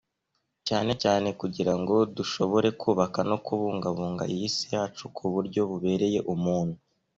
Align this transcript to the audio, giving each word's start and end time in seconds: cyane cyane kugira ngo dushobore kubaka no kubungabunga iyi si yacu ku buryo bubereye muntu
cyane 0.67 0.91
cyane 1.03 1.27
kugira 1.41 1.73
ngo 1.79 1.95
dushobore 2.17 2.67
kubaka 2.81 3.19
no 3.29 3.37
kubungabunga 3.45 4.23
iyi 4.33 4.47
si 4.55 4.65
yacu 4.75 5.03
ku 5.15 5.25
buryo 5.33 5.61
bubereye 5.69 6.19
muntu 6.45 6.75